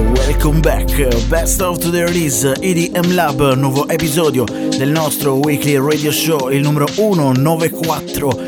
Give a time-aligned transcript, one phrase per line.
[0.00, 0.86] welcome back.
[1.28, 6.86] Best of the release EDM Lab, nuovo episodio del nostro weekly radio show, il numero
[6.96, 8.41] 194.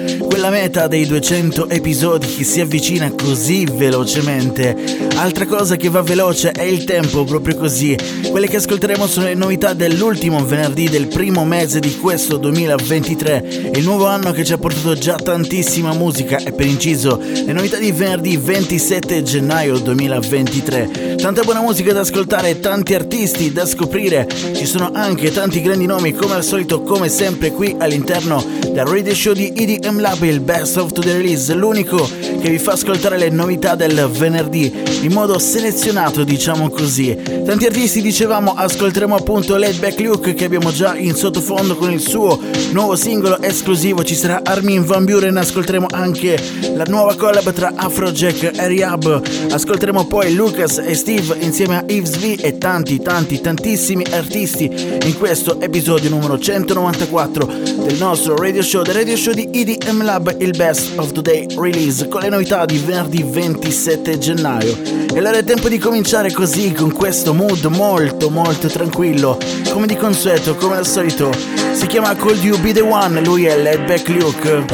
[0.45, 4.77] Quella meta dei 200 episodi che si avvicina così velocemente.
[5.15, 7.97] Altra cosa che va veloce è il tempo, proprio così.
[8.29, 13.71] Quelle che ascolteremo sono le novità dell'ultimo venerdì del primo mese di questo 2023.
[13.75, 17.79] Il nuovo anno che ci ha portato già tantissima musica e per inciso le novità
[17.79, 21.15] di venerdì 27 gennaio 2023.
[21.17, 24.29] Tanta buona musica da ascoltare tanti artisti da scoprire.
[24.55, 29.15] Ci sono anche tanti grandi nomi come al solito, come sempre qui all'interno del radio
[29.15, 32.09] show di EDM Lab, il Best of the Release, l'unico
[32.41, 37.17] che vi fa ascoltare le novità del venerdì in modo selezionato, diciamo così.
[37.45, 42.01] Tanti artisti dicevamo, ascolteremo appunto Laid Back Luke che abbiamo già in sottofondo con il
[42.01, 42.41] suo
[42.73, 46.37] nuovo singolo esclusivo, ci sarà Armin Van Buren, ascolteremo anche
[46.75, 52.19] la nuova collab tra Afrojack e Rehab, ascolteremo poi Lucas e Steve insieme a Yves
[52.19, 58.83] V e tanti tanti tantissimi artisti in questo episodio numero 194 del nostro radio show,
[58.83, 62.79] del radio show di EDM Lab, il Best of Today Release con le novità di
[62.79, 64.77] venerdì 27 gennaio.
[65.13, 69.39] E allora è tempo di cominciare così con questo mood molto molto tranquillo,
[69.71, 71.33] come di consueto, come al solito.
[71.73, 74.65] Si chiama Cold You Be The One, lui è Led Back Luke.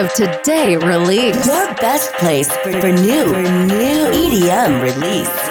[0.00, 1.46] Of Today release.
[1.46, 5.49] Your best place for, for new, for new EDM release.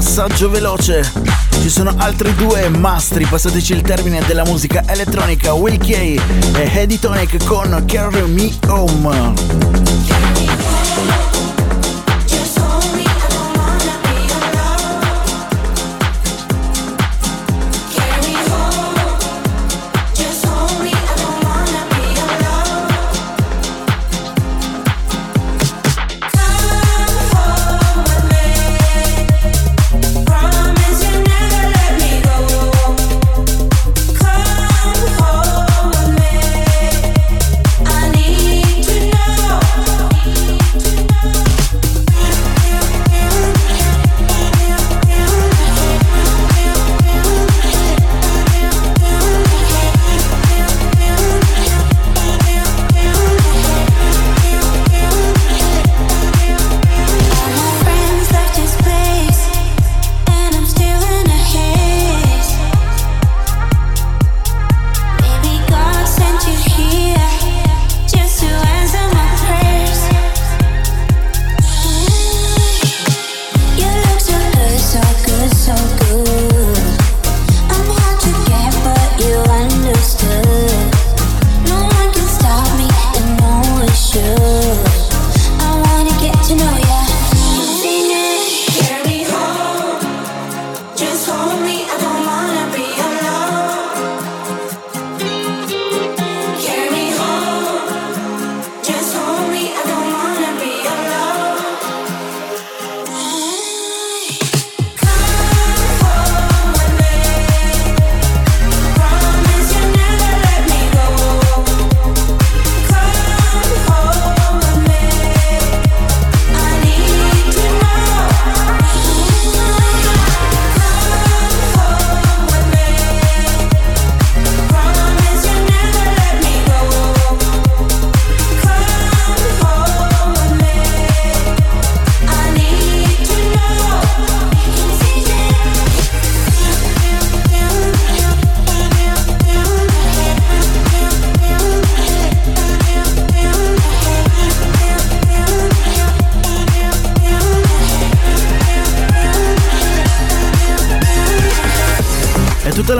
[0.00, 1.12] Passaggio veloce.
[1.60, 6.18] Ci sono altri due mastri, passateci il termine della musica elettronica, Will Kay
[6.54, 10.19] e Eddie Tonic con Carry Me Home.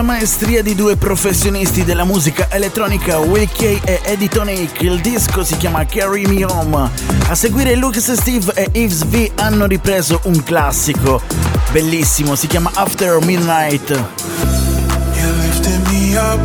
[0.03, 4.83] Maestria di due professionisti della musica elettronica, Will Kay e Eddie Tonic.
[4.83, 6.91] Il disco si chiama Carry Me Home.
[7.29, 11.23] A seguire Lucas Steve e Yves V hanno ripreso un classico
[11.73, 13.91] bellissimo, si chiama After Midnight.
[13.91, 16.41] You lifted me up,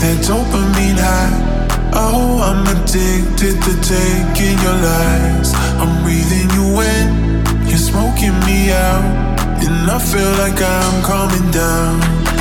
[0.00, 1.54] that dopamine high.
[1.92, 5.54] Oh, I'm addicted to taking your lies.
[5.78, 9.34] I'm breathing you in, you're smoking me out.
[9.64, 12.25] And I feel like I'm coming down.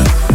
[0.00, 0.29] midnight?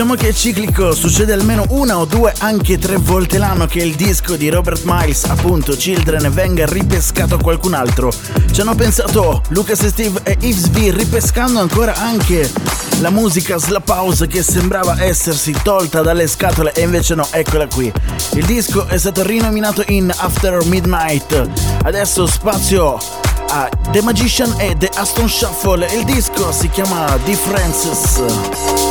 [0.00, 3.96] Diciamo che è ciclico, succede almeno una o due, anche tre volte l'anno che il
[3.96, 8.10] disco di Robert Miles, appunto Children, venga ripescato a qualcun altro.
[8.50, 12.50] Ci hanno pensato Lucas e Steve e Yves V ripescando ancora anche
[13.00, 17.92] la musica Slap House che sembrava essersi tolta dalle scatole e invece no, eccola qui.
[18.36, 21.46] Il disco è stato rinominato in After Midnight.
[21.82, 22.96] Adesso spazio
[23.50, 25.86] a The Magician e The Aston Shuffle.
[25.92, 28.89] Il disco si chiama Differences.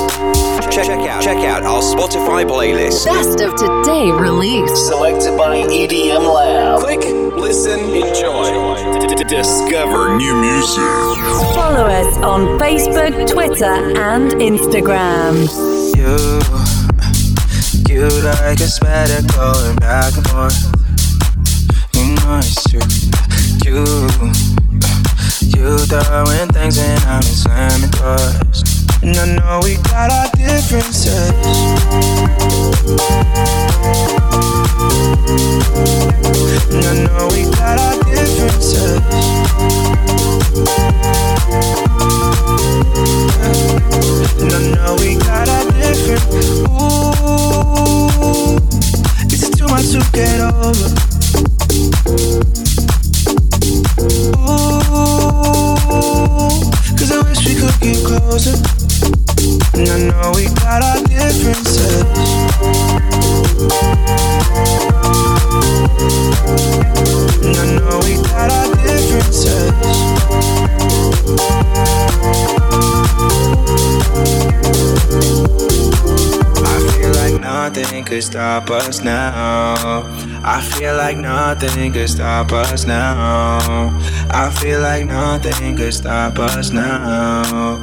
[0.71, 3.05] Check, check out, check out our Spotify playlist.
[3.05, 4.69] Best of today release.
[4.87, 6.79] Selected by EDM Lab.
[6.81, 6.99] Click,
[7.35, 8.69] listen, enjoy.
[9.29, 10.83] Discover new music.
[11.53, 15.47] Follow us on Facebook, Twitter, and Instagram.
[15.95, 16.17] You,
[17.87, 20.57] you like a spider going back and forth.
[21.93, 22.81] You know it's true.
[23.65, 23.85] You,
[25.49, 28.78] you throwing things and I'm slamming doors.
[29.01, 31.31] And I know we got our differences.
[36.69, 38.99] And I know we got our differences.
[44.39, 46.23] And I know we got our different.
[46.69, 48.57] Ooh,
[49.31, 50.89] it's too much to get over.
[54.37, 54.97] Ooh,
[56.97, 58.78] 'cause I wish we could get closer.
[59.81, 62.03] I know we got our differences.
[67.41, 69.71] I know we got our differences.
[76.61, 80.03] I feel like nothing could stop us now.
[80.43, 83.97] I feel like nothing could stop us now.
[84.31, 87.77] I feel like nothing could stop us now.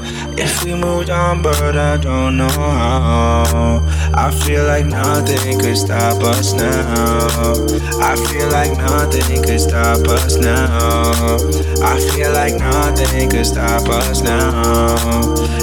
[0.46, 3.82] If we moved on, but I don't know how.
[4.14, 7.52] I feel like nothing could stop us now.
[8.00, 11.10] I feel like nothing could stop us now.
[11.82, 14.94] I feel like nothing could stop us now.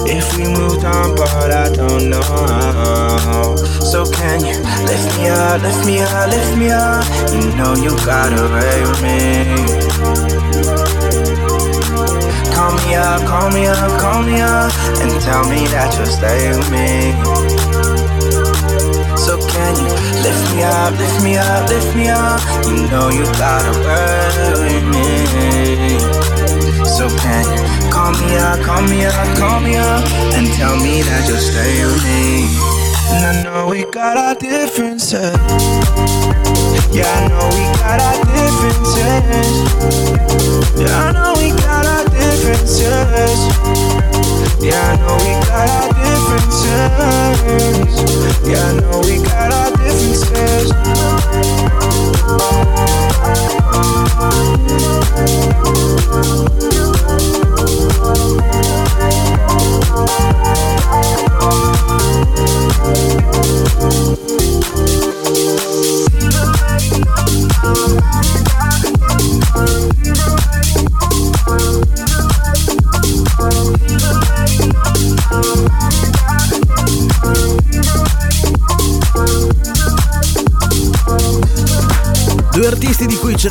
[0.05, 3.55] If we moved on, but I don't know how.
[3.55, 7.05] So can you lift me up, lift me up, lift me up?
[7.31, 10.42] You know you got away with me.
[12.63, 14.71] Call me up, call me up, call me up,
[15.03, 17.11] and tell me that you'll stay with me.
[19.19, 19.91] So can you
[20.23, 22.39] lift me up, lift me up, lift me up?
[22.63, 23.75] You know you gotta
[24.63, 25.99] with me.
[26.87, 31.03] So can you call me up, call me up, call me up, and tell me
[31.03, 32.47] that you'll stay with me?
[33.11, 35.35] And I know we got our differences.
[36.95, 39.51] Yeah, I know we got our differences.
[40.79, 41.32] Yeah, I know
[42.77, 43.39] differences.
[44.63, 46.71] Yeah, I know we got our differences.
[48.47, 50.73] Yeah, I know we got our differences.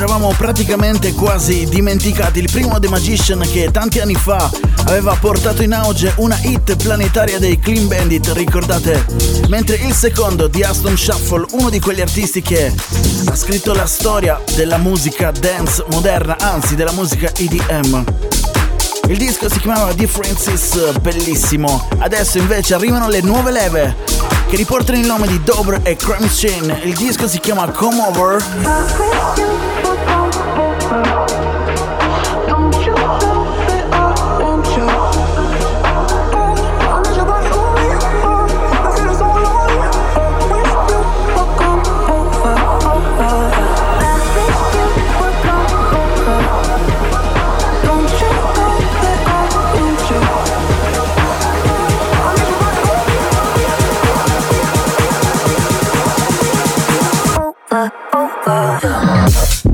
[0.03, 2.41] Eravamo praticamente quasi dimenticati.
[2.41, 4.51] Il primo The Magician che tanti anni fa
[4.87, 9.07] aveva portato in auge una hit planetaria dei Clean Bandit, ricordate?
[9.47, 12.75] Mentre il secondo The Aston Shuffle, uno di quegli artisti che
[13.27, 18.05] ha scritto la storia della musica dance moderna, anzi della musica EDM.
[19.07, 21.89] Il disco si chiamava Differences, bellissimo.
[21.99, 23.97] Adesso invece arrivano le nuove leve
[24.53, 26.81] che riportano il nome di Dobre e Crime Chain.
[26.85, 30.22] Il disco si chiama Come Over.
[58.85, 59.72] Over,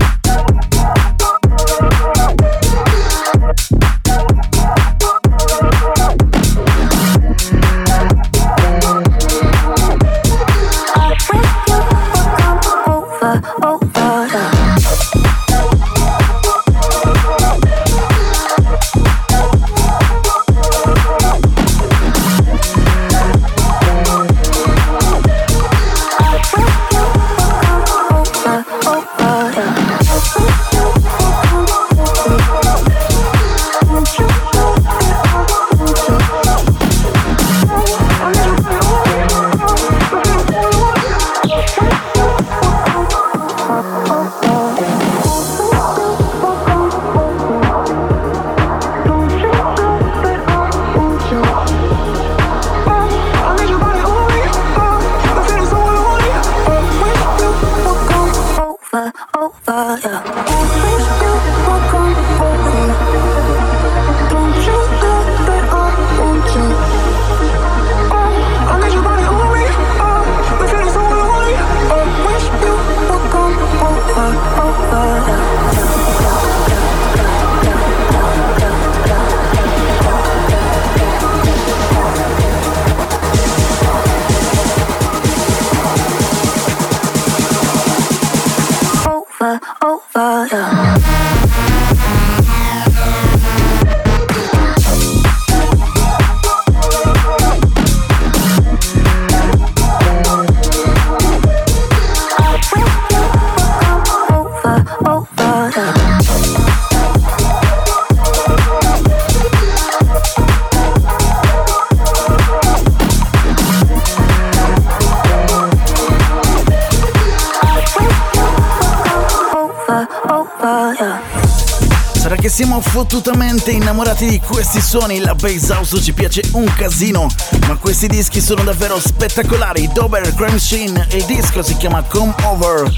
[122.58, 127.28] siamo fottutamente innamorati di questi suoni, la bass house ci piace un casino,
[127.68, 129.88] ma questi dischi sono davvero spettacolari.
[129.92, 132.92] Dober Crime Machine, il disco si chiama Come Over,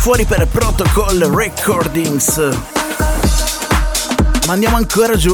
[0.00, 2.38] fuori per Protocol Recordings.
[4.46, 5.32] Ma andiamo ancora giù,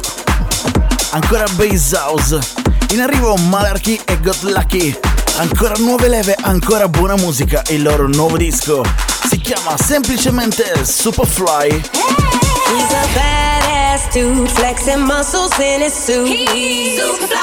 [1.12, 2.38] ancora bass house.
[2.90, 4.94] In arrivo Malarkey e Got Lucky.
[5.36, 7.62] Ancora nuove leve, ancora buona musica.
[7.68, 8.84] Il loro nuovo disco
[9.26, 11.80] si chiama semplicemente Superfly.
[12.72, 13.59] He's a badass
[14.08, 16.28] dude, flexing muscles in his suit.
[16.28, 17.36] He's superfly,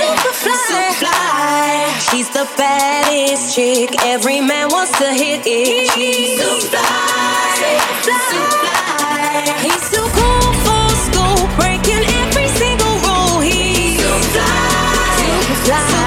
[0.00, 2.10] superfly, superfly.
[2.10, 5.90] She's the baddest chick, every man wants to hit it.
[5.94, 8.80] He's superfly, superfly.
[9.64, 13.40] He's too cool for school, breaking every single rule.
[13.40, 14.50] He's superfly,
[15.18, 15.66] superfly.
[15.66, 15.99] superfly.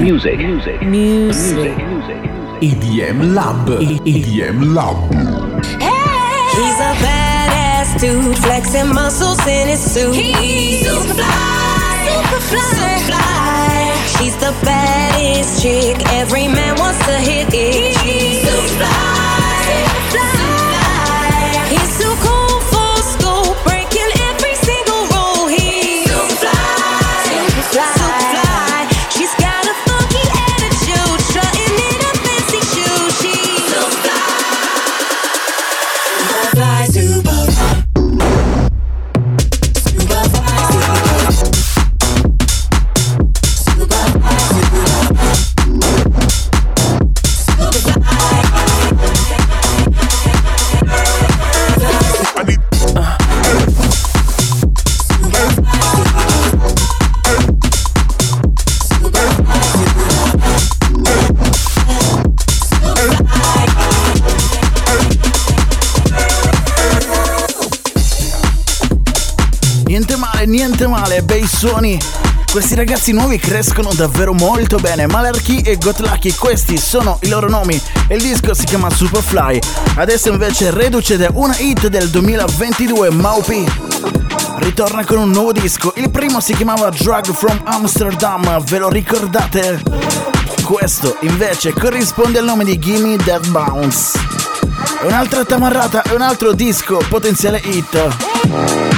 [0.00, 0.38] Music.
[0.38, 0.80] Music.
[0.80, 1.76] Music.
[1.76, 2.20] Music.
[2.62, 3.68] EDM Lab.
[3.68, 4.96] EDM Lab.
[6.56, 10.14] He's a badass dude, flexing muscles in his suit.
[10.14, 11.26] He's superfly,
[12.08, 14.16] superfly, superfly.
[14.16, 17.96] She's the baddest chick, every man wants to hit it.
[17.98, 19.29] He's superfly, superfly.
[71.22, 71.98] Bei suoni.
[72.50, 75.06] Questi ragazzi nuovi crescono davvero molto bene.
[75.06, 77.80] Malarkey e Got Lucky, questi sono i loro nomi.
[78.08, 79.58] Il disco si chiama Superfly.
[79.96, 83.64] Adesso invece reduce una hit del 2022, Maupi.
[84.56, 85.92] Ritorna con un nuovo disco.
[85.96, 89.82] Il primo si chiamava Drug from Amsterdam, ve lo ricordate?
[90.62, 94.18] Questo invece corrisponde al nome di Gimme That Bounce.
[95.00, 98.89] È un'altra tamarrata, è un altro disco, potenziale hit.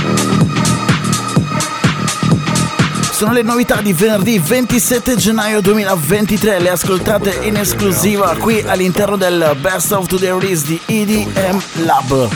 [3.23, 9.57] Sono le novità di venerdì 27 gennaio 2023, le ascoltate in esclusiva qui all'interno del
[9.61, 12.29] Best of Today Release di EDM Lab.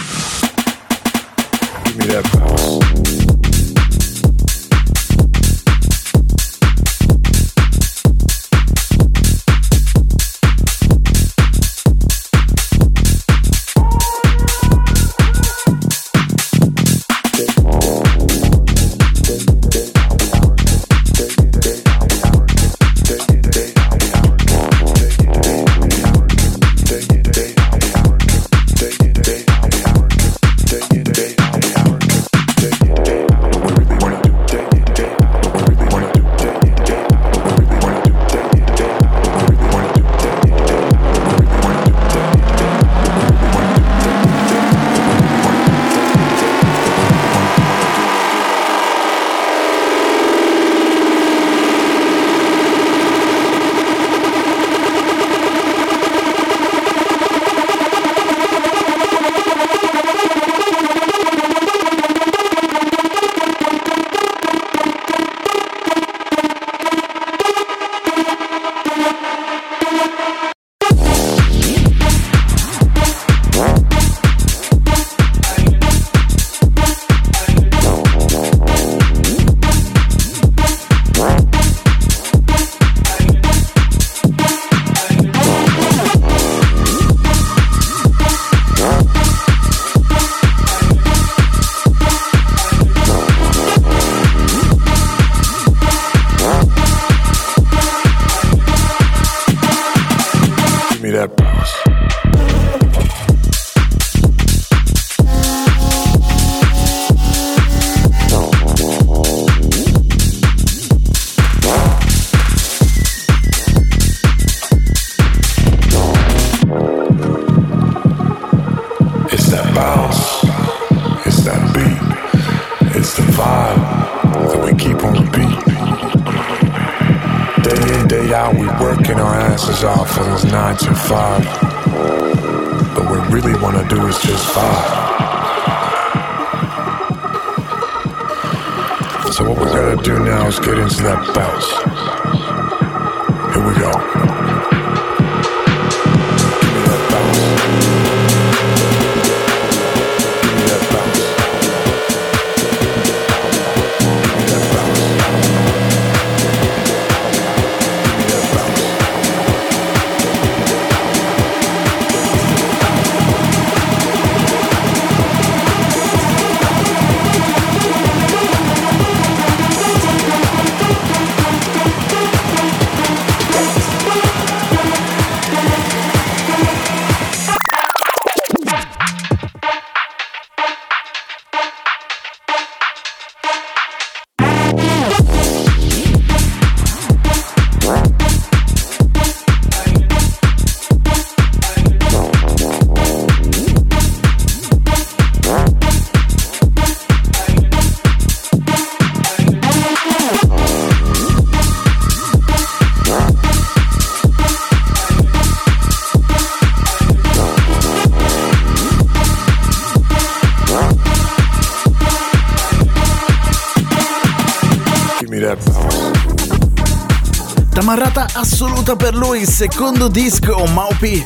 [217.86, 221.24] Tamarrata assoluta per lui, secondo disco Maupi.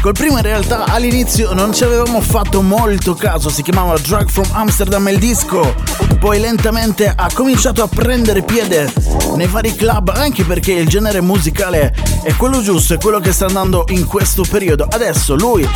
[0.00, 4.46] Col primo in realtà all'inizio non ci avevamo fatto molto caso, si chiamava Drug from
[4.52, 5.74] Amsterdam il disco,
[6.18, 8.90] poi lentamente ha cominciato a prendere piede
[9.36, 13.44] nei vari club anche perché il genere musicale è quello giusto, è quello che sta
[13.44, 14.88] andando in questo periodo.
[14.90, 15.68] Adesso lui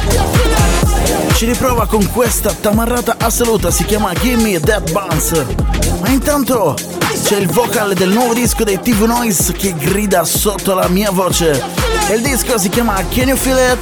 [1.35, 5.47] ci riprova con questa tamarrata assoluta, si chiama Gimme That Bounce.
[6.01, 6.96] Ma intanto
[7.27, 11.61] c'è il vocal del nuovo disco dei TV Noise che grida sotto la mia voce.
[12.13, 13.05] Il disco si chiama?
[13.09, 13.79] Can you feel it?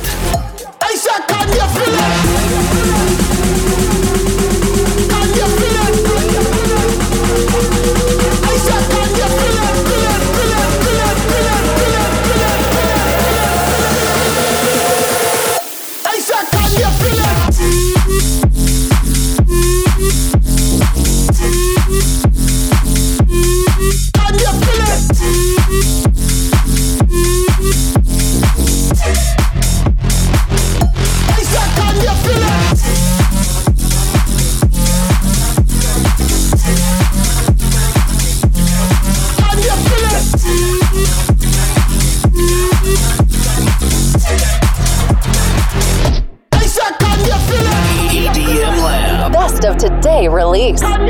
[50.54, 51.03] Release.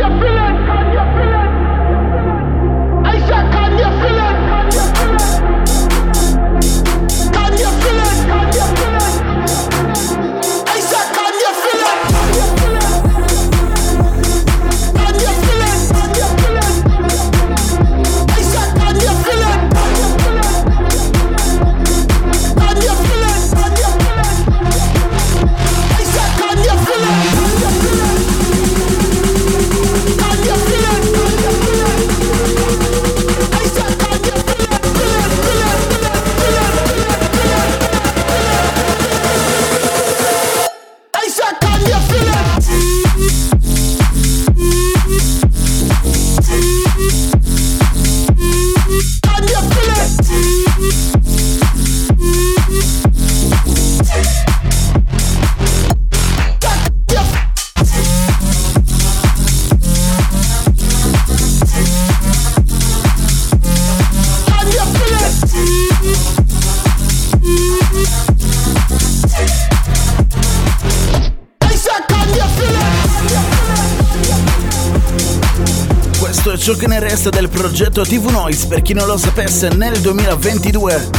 [77.94, 81.10] Progetto TV Noise, per chi non lo sapesse, nel 2022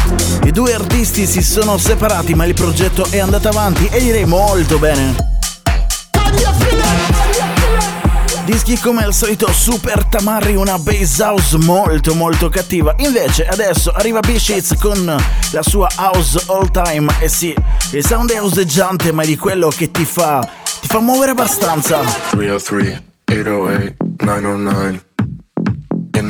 [0.43, 4.77] i due artisti si sono separati, ma il progetto è andato avanti e direi molto
[4.77, 5.15] bene.
[8.43, 12.93] Dischi come al solito Super Tamarri, una bass house molto molto cattiva.
[12.97, 15.05] Invece adesso arriva Bishitz con
[15.51, 17.07] la sua house all time.
[17.19, 17.55] E sì,
[17.93, 20.45] il sound è oseggiante, ma è di quello che ti fa,
[20.81, 22.01] ti fa muovere abbastanza.
[22.31, 25.14] 303, 808, 909 In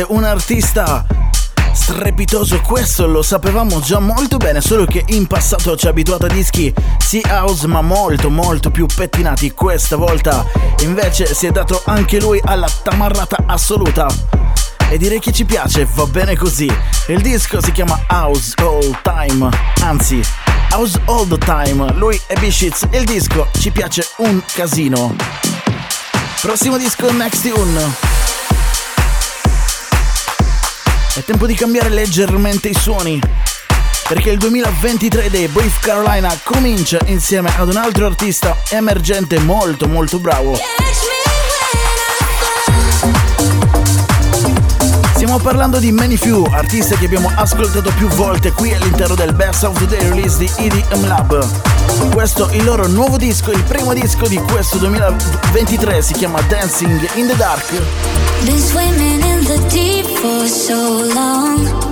[0.00, 1.04] Un artista
[1.74, 6.28] strepitoso, questo lo sapevamo già molto bene, solo che in passato ci ha abituato a
[6.28, 10.46] dischi Sea House ma molto molto più pettinati, questa volta
[10.80, 14.06] invece si è dato anche lui alla tamarrata assoluta.
[14.88, 16.70] E direi che ci piace, va bene così.
[17.08, 19.50] Il disco si chiama House All Time,
[19.82, 20.22] anzi
[20.70, 25.14] House All the Time, lui è Bishitz e il disco ci piace un casino.
[26.40, 28.11] Prossimo disco Next Tune.
[31.22, 33.20] È tempo di cambiare leggermente i suoni.
[34.08, 40.18] Perché il 2023 dei Brief Carolina comincia insieme ad un altro artista emergente molto molto
[40.18, 40.58] bravo.
[45.14, 49.62] Stiamo parlando di Many Few, artista che abbiamo ascoltato più volte qui all'interno del Best
[49.62, 51.71] of the Day release di EDM Lab.
[52.12, 57.08] Questo è il loro nuovo disco, il primo disco di questo 2023, si chiama Dancing
[57.14, 57.70] in the Dark.
[58.44, 61.91] Been swimming in the deep for so long.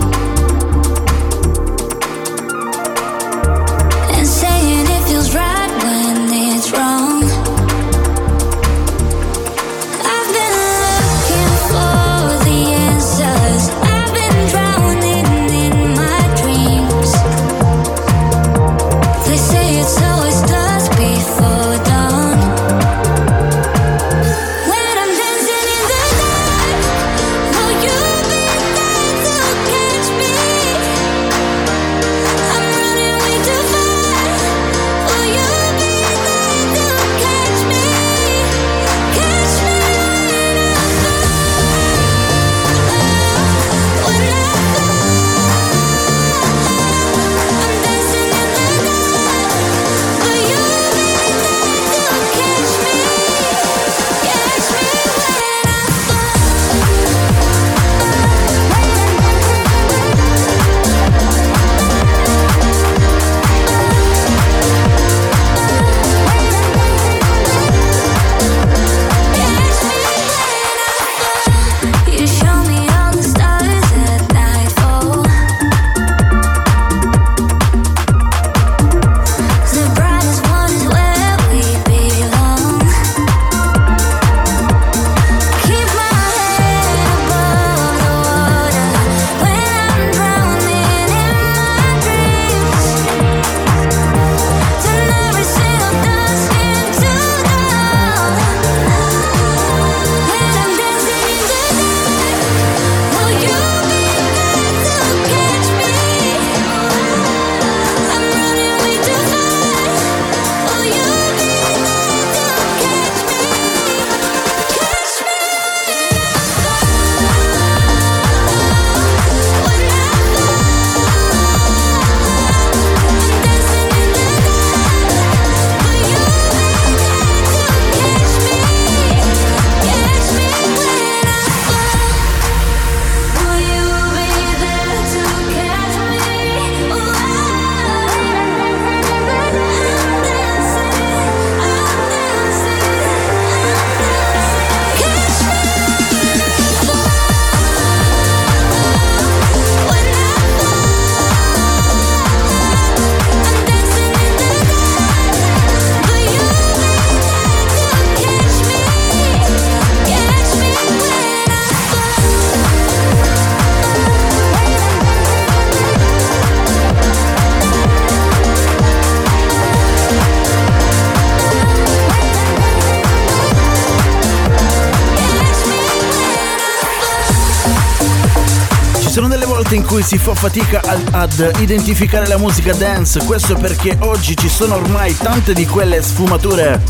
[180.01, 184.77] Cui si fa fatica ad, ad, identificare la musica dance, questo perché oggi ci sono
[184.77, 186.83] ormai tante di quelle sfumature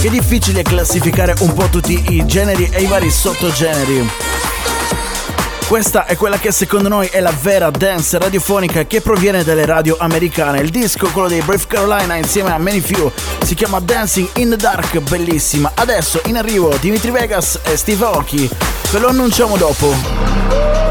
[0.00, 4.08] che è difficile classificare un po' tutti i generi e i vari sottogeneri.
[5.68, 9.96] Questa è quella che secondo noi è la vera dance radiofonica che proviene dalle radio
[10.00, 10.58] americane.
[10.58, 13.12] Il disco, quello dei Brave Carolina insieme a Many Few,
[13.44, 15.70] si chiama Dancing in the Dark, bellissima.
[15.72, 18.50] Adesso in arrivo Dimitri Vegas e Steve Aoki,
[18.90, 20.89] ve lo annunciamo dopo.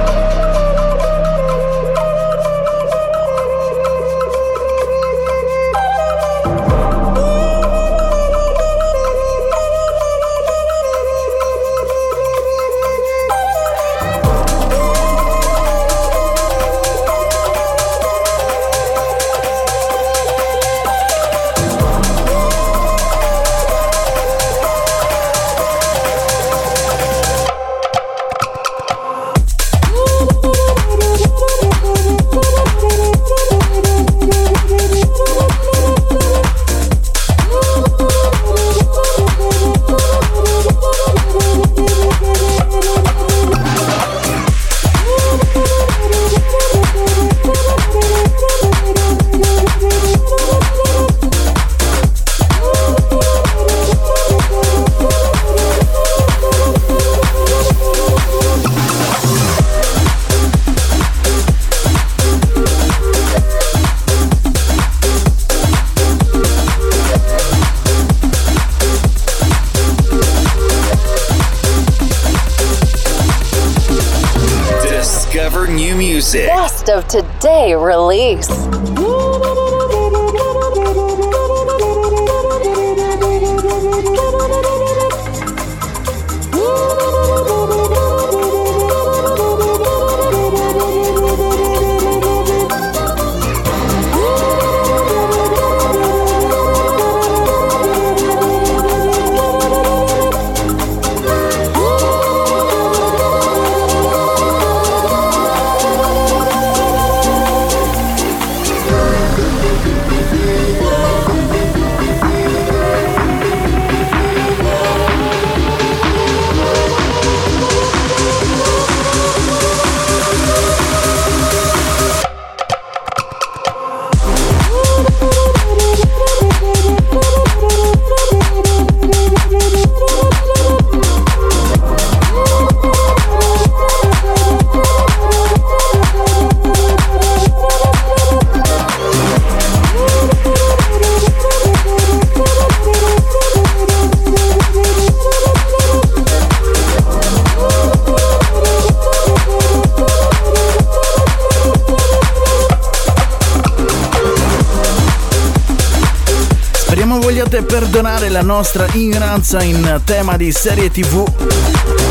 [158.60, 161.26] Nostra ignoranza in tema di serie tv.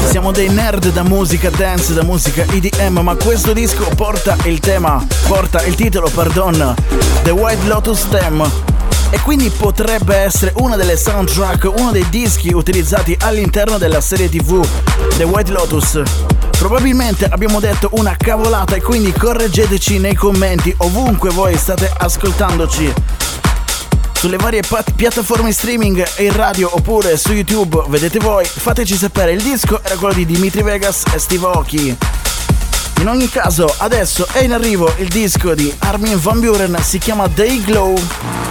[0.09, 5.07] Siamo dei nerd da musica dance, da musica EDM, ma questo disco porta il tema,
[5.27, 6.75] porta il titolo, pardon,
[7.23, 8.49] The White Lotus Theme.
[9.11, 14.67] E quindi potrebbe essere una delle soundtrack, uno dei dischi utilizzati all'interno della serie tv
[15.19, 16.01] The White Lotus.
[16.57, 22.93] Probabilmente abbiamo detto una cavolata e quindi correggeteci nei commenti ovunque voi state ascoltandoci
[24.19, 29.31] sulle varie pat- piattaforme streaming e in radio oppure su YouTube, vedete voi, fateci sapere.
[29.31, 31.97] Il disco era quello di Dimitri Vegas e Steve Aoki.
[32.99, 37.29] In ogni caso, adesso è in arrivo il disco di Armin Van Buren, si chiama
[37.29, 38.48] Day Glow.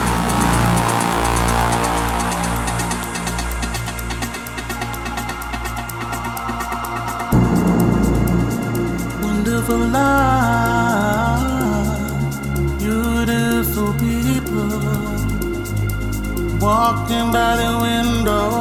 [16.88, 18.57] Walking by the window.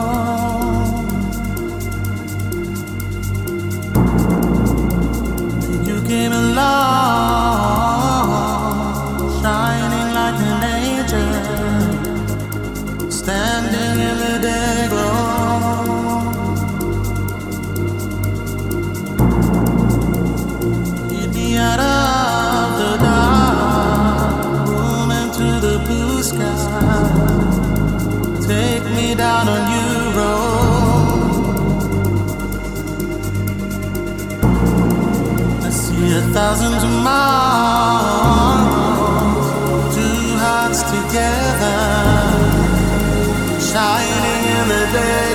[43.77, 45.26] Shining in the day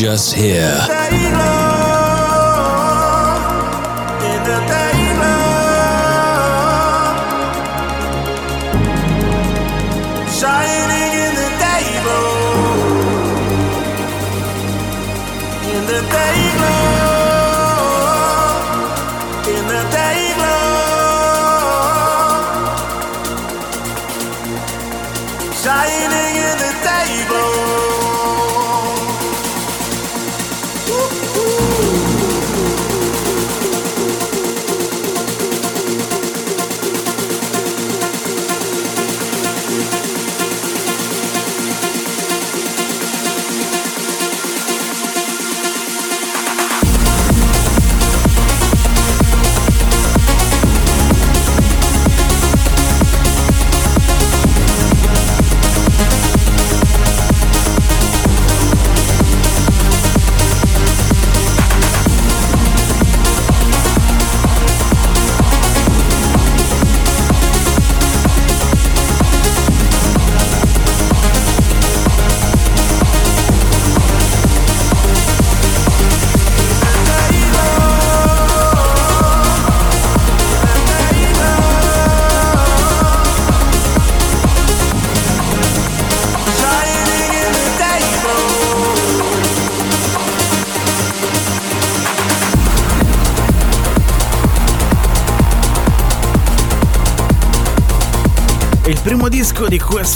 [0.00, 0.99] just here.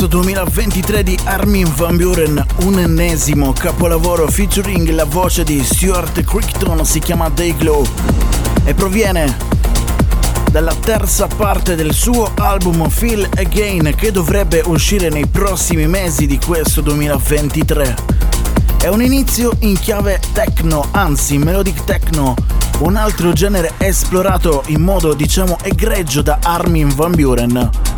[0.04, 6.84] Questo 2023 di Armin Van Buren, un ennesimo capolavoro featuring la voce di Stuart Crichton,
[6.84, 7.86] si chiama Dayglow
[8.64, 9.36] e proviene
[10.50, 16.38] dalla terza parte del suo album Feel Again che dovrebbe uscire nei prossimi mesi di
[16.38, 17.96] questo 2023.
[18.78, 22.34] È un inizio in chiave techno, anzi melodic techno,
[22.80, 27.93] un altro genere esplorato in modo diciamo egregio da Armin Van Buren.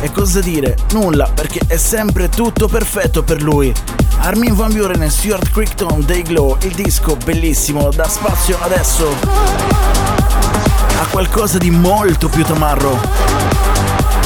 [0.00, 0.76] E cosa dire?
[0.92, 3.74] Nulla, perché è sempre tutto perfetto per lui.
[4.20, 9.08] Armin Van Buren e Stuart Crichton Dayglow, il disco bellissimo, dà spazio adesso
[11.00, 13.00] a qualcosa di molto più tamarro.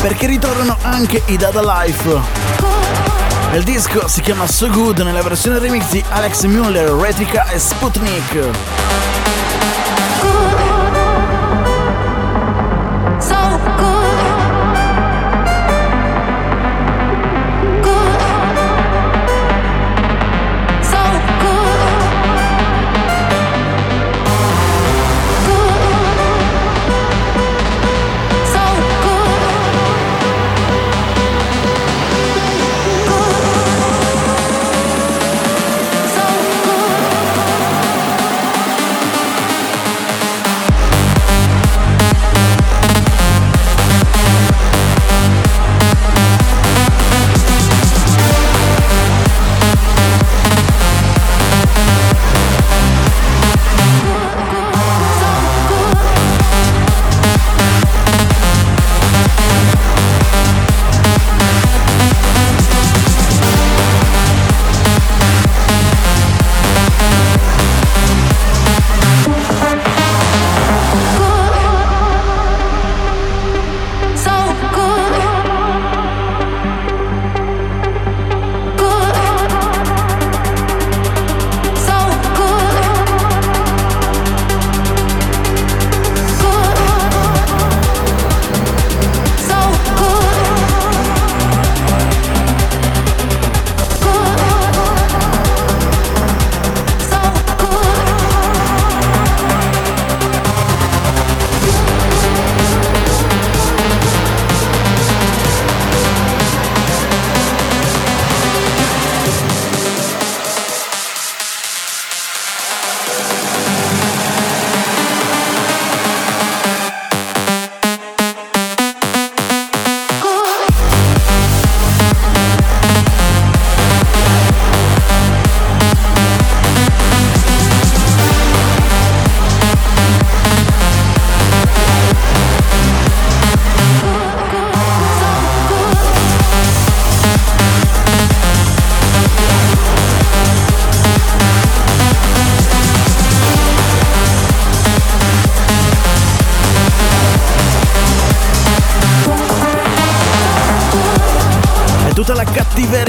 [0.03, 2.21] Perché ritornano anche i Dada Life.
[3.55, 8.92] Il disco si chiama So Good nella versione remix di Alex Mueller, Retrica e Sputnik.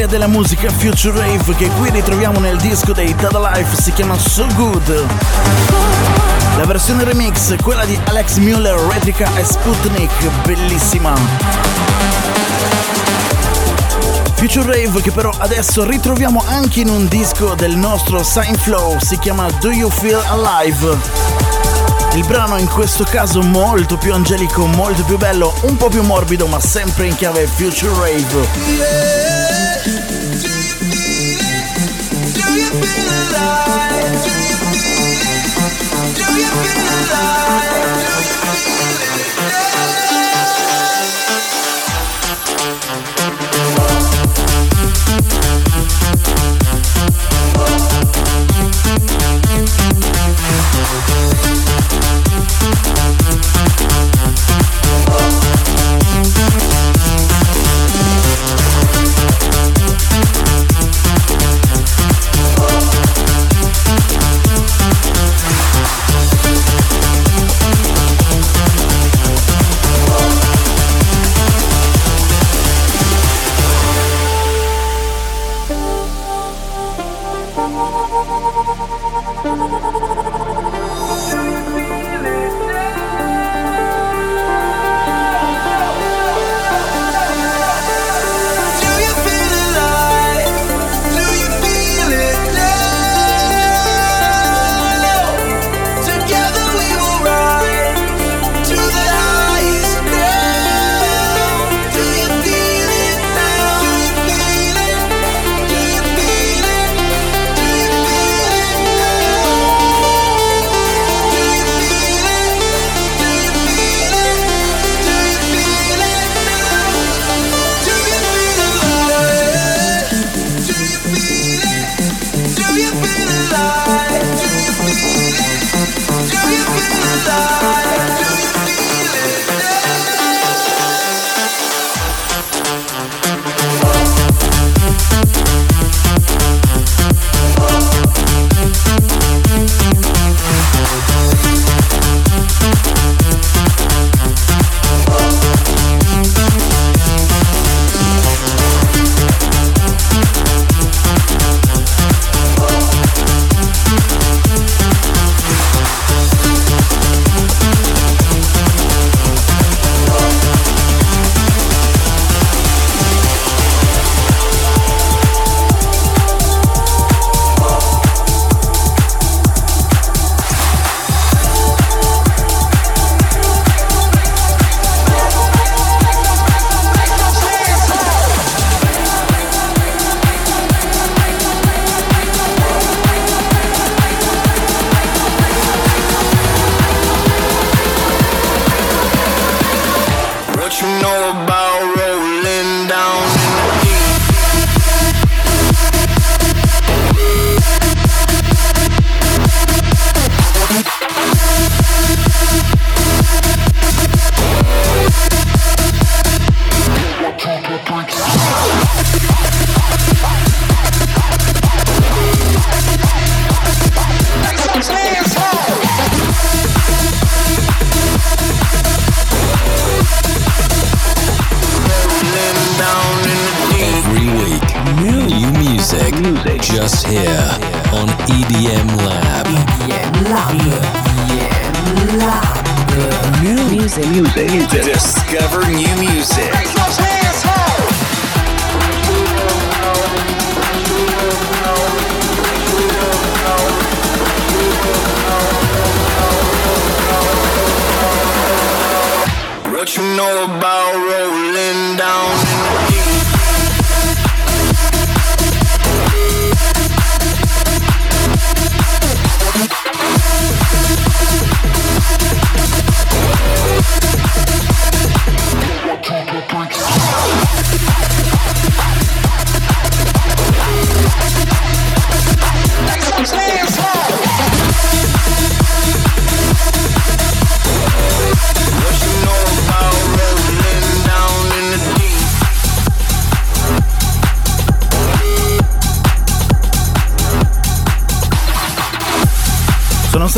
[0.03, 4.17] Cattiveria della musica Future Rave che qui ritroviamo nel disco dei Dada Life si chiama
[4.17, 5.05] So Good.
[6.57, 11.13] La versione remix, quella di Alex Mueller, Retrica e Sputnik, bellissima.
[14.35, 19.17] Future Rave che però adesso ritroviamo anche in un disco del nostro Sign Flow, si
[19.19, 20.97] chiama Do You Feel Alive?
[22.15, 26.47] Il brano in questo caso molto più angelico, molto più bello, un po' più morbido,
[26.47, 28.47] ma sempre in chiave Future Rave.
[28.67, 29.42] Yeah.
[33.43, 34.23] Alive?
[34.23, 36.15] Do you feel it?
[36.15, 39.12] Do you feel alive?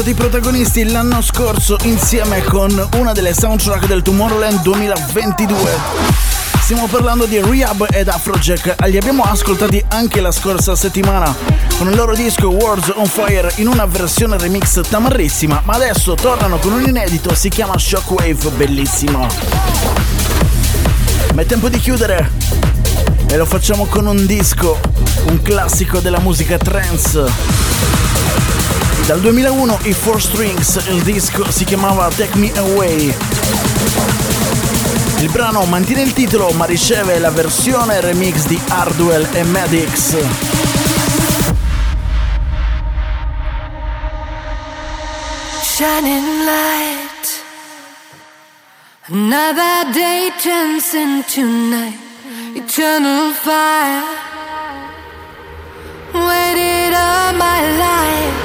[0.06, 5.58] Stati protagonisti l'anno scorso insieme con una delle soundtrack del Tomorrowland 2022.
[6.62, 11.36] Stiamo parlando di Rehab ed Afrojack, li abbiamo ascoltati anche la scorsa settimana
[11.80, 16.60] con il loro disco Words on Fire in una versione remix tamarrissima, ma adesso tornano
[16.60, 19.28] con un inedito, si chiama Shockwave, bellissimo.
[21.34, 22.30] Ma è tempo di chiudere
[23.28, 24.80] e lo facciamo con un disco,
[25.30, 28.65] un classico della musica trance.
[29.06, 33.16] Dal 2001 i Four Strings, il disco si chiamava Take Me Away.
[35.20, 40.16] Il brano mantiene il titolo ma riceve la versione remix di Hardwell e Madix.
[45.62, 47.44] Shining light.
[49.10, 52.00] Another day turns into night.
[52.56, 54.04] Eternal fire.
[56.12, 58.45] Waited all my life.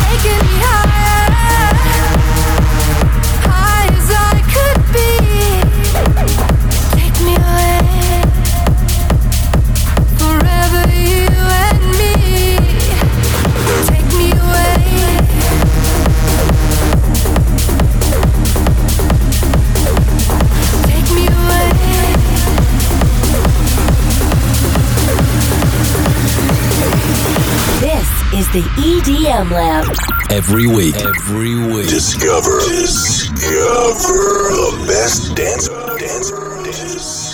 [28.51, 29.87] the EDM Lab.
[30.29, 30.93] Every week.
[30.95, 31.87] Every week.
[31.87, 32.59] Discover.
[32.67, 34.11] Discover
[34.59, 36.31] the best dance, dance,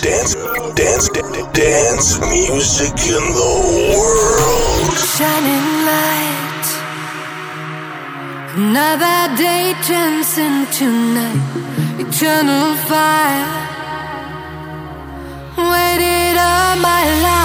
[0.00, 0.34] dance,
[0.78, 1.08] dance,
[1.52, 3.52] dance music in the
[3.98, 4.94] world.
[5.18, 6.66] Shining light.
[8.54, 10.86] Another day turns into
[11.18, 11.42] night.
[11.98, 13.66] Eternal fire.
[15.58, 17.37] Waited all my life.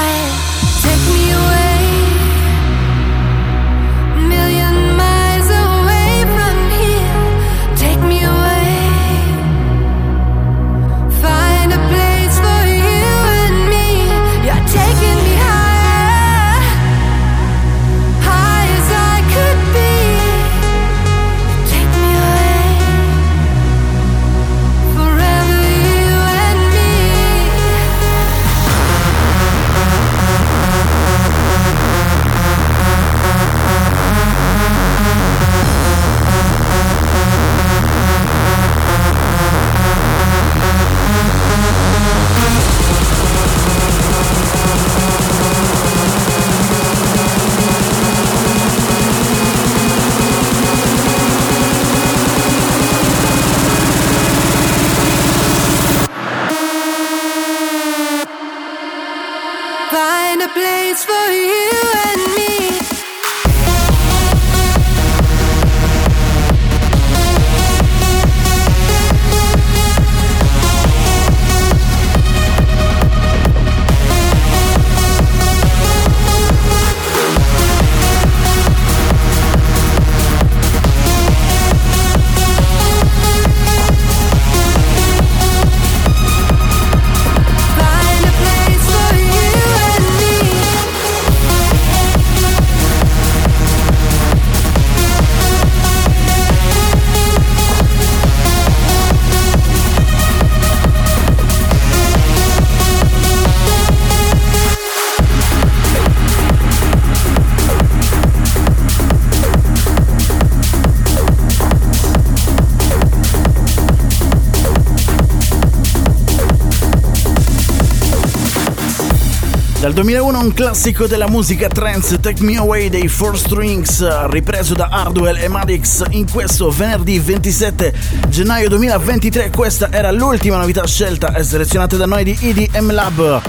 [119.93, 124.87] Dal 2001 un classico della musica trance Take Me Away dei Four Strings ripreso da
[124.89, 127.93] Hardwell e Madix in questo venerdì 27
[128.27, 133.41] gennaio 2023 questa era l'ultima novità scelta e selezionata da noi di EDM Lab.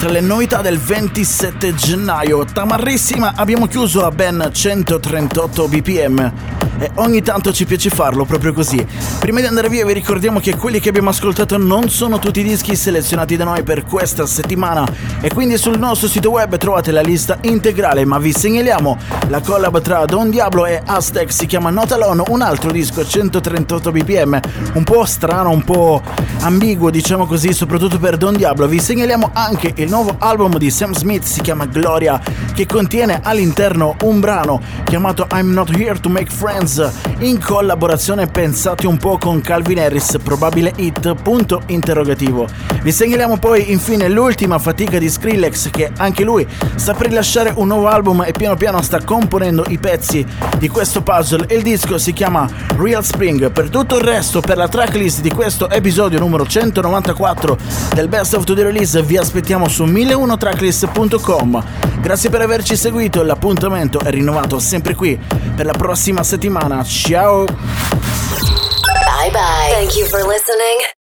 [0.00, 7.20] Tra le novità del 27 gennaio tamarrissima abbiamo chiuso a ben 138 bpm e ogni
[7.20, 8.84] tanto ci piace farlo proprio così.
[9.18, 12.42] Prima di andare via vi ricordiamo che quelli che abbiamo ascoltato non sono tutti i
[12.42, 14.88] dischi selezionati da noi per questa settimana
[15.20, 18.96] e quindi sul nostro sito web trovate la lista integrale, ma vi segnaliamo
[19.28, 23.04] la collab tra Don Diablo e Aztec si chiama Not Alone, un altro disco a
[23.04, 24.40] 138 bpm,
[24.72, 26.00] un po' strano, un po'
[26.40, 28.66] ambiguo diciamo così, soprattutto per Don Diablo.
[28.66, 32.18] Vi segnaliamo anche il nuovo album di Sam Smith, si chiama Gloria,
[32.54, 38.28] che contiene all'interno un brano chiamato I'm Not Here to Make Friends Guns in collaborazione
[38.28, 42.46] pensate un po' con Calvin Harris, probabile hit, punto interrogativo.
[42.82, 46.46] Vi segnaliamo poi infine l'ultima fatica di Skrillex che anche lui
[46.76, 50.24] sta per rilasciare un nuovo album e piano piano sta componendo i pezzi
[50.58, 51.46] di questo puzzle.
[51.50, 53.50] Il disco si chiama Real Spring.
[53.50, 57.58] Per tutto il resto, per la tracklist di questo episodio numero 194
[57.94, 61.64] del Best of the Release vi aspettiamo su 1001tracklist.com.
[62.00, 65.18] Grazie per averci seguito, l'appuntamento è rinnovato sempre qui
[65.54, 66.59] per la prossima settimana.
[66.84, 67.46] Ciao!
[67.46, 69.70] Bye bye.
[69.72, 70.80] Thank you for listening.